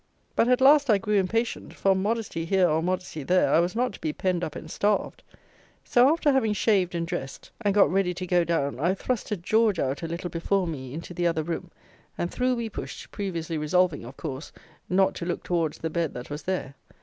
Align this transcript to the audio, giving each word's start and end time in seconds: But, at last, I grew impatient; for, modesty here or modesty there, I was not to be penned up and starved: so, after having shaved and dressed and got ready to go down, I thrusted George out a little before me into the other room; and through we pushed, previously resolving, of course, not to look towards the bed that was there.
But, 0.35 0.47
at 0.47 0.61
last, 0.61 0.89
I 0.89 0.97
grew 0.97 1.13
impatient; 1.13 1.75
for, 1.75 1.93
modesty 1.95 2.43
here 2.45 2.67
or 2.67 2.81
modesty 2.81 3.21
there, 3.21 3.53
I 3.53 3.59
was 3.59 3.75
not 3.75 3.93
to 3.93 3.99
be 4.01 4.11
penned 4.11 4.43
up 4.43 4.55
and 4.55 4.67
starved: 4.71 5.21
so, 5.85 6.11
after 6.11 6.31
having 6.31 6.53
shaved 6.53 6.95
and 6.95 7.05
dressed 7.05 7.51
and 7.63 7.71
got 7.71 7.91
ready 7.91 8.11
to 8.15 8.25
go 8.25 8.43
down, 8.43 8.79
I 8.79 8.95
thrusted 8.95 9.43
George 9.43 9.77
out 9.77 10.01
a 10.01 10.07
little 10.07 10.31
before 10.31 10.65
me 10.65 10.95
into 10.95 11.13
the 11.13 11.27
other 11.27 11.43
room; 11.43 11.69
and 12.17 12.31
through 12.31 12.55
we 12.55 12.67
pushed, 12.67 13.11
previously 13.11 13.59
resolving, 13.59 14.03
of 14.03 14.17
course, 14.17 14.51
not 14.89 15.13
to 15.17 15.25
look 15.27 15.43
towards 15.43 15.77
the 15.77 15.89
bed 15.91 16.15
that 16.15 16.31
was 16.31 16.41
there. 16.41 16.73